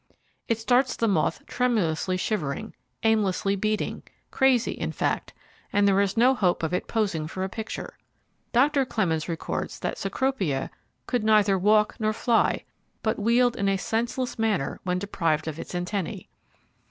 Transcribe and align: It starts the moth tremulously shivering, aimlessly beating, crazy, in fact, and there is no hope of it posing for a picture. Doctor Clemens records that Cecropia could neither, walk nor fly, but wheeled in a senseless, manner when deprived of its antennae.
It 0.47 0.57
starts 0.57 0.95
the 0.95 1.07
moth 1.07 1.45
tremulously 1.45 2.17
shivering, 2.17 2.73
aimlessly 3.03 3.55
beating, 3.55 4.01
crazy, 4.31 4.71
in 4.71 4.91
fact, 4.91 5.31
and 5.71 5.87
there 5.87 6.01
is 6.01 6.17
no 6.17 6.33
hope 6.33 6.63
of 6.63 6.73
it 6.73 6.87
posing 6.87 7.27
for 7.27 7.43
a 7.43 7.49
picture. 7.49 7.99
Doctor 8.51 8.83
Clemens 8.83 9.29
records 9.29 9.77
that 9.81 9.99
Cecropia 9.99 10.71
could 11.05 11.23
neither, 11.23 11.55
walk 11.55 11.97
nor 11.99 12.13
fly, 12.13 12.63
but 13.03 13.19
wheeled 13.19 13.55
in 13.55 13.69
a 13.69 13.77
senseless, 13.77 14.39
manner 14.39 14.79
when 14.81 14.97
deprived 14.97 15.47
of 15.47 15.59
its 15.59 15.75
antennae. 15.75 16.27